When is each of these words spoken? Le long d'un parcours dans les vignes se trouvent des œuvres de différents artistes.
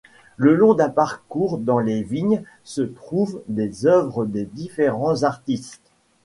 Le 0.35 0.55
long 0.55 0.73
d'un 0.73 0.89
parcours 0.89 1.59
dans 1.59 1.77
les 1.77 2.01
vignes 2.01 2.41
se 2.63 2.81
trouvent 2.81 3.43
des 3.47 3.85
œuvres 3.85 4.25
de 4.25 4.41
différents 4.41 5.21
artistes. 5.21 5.91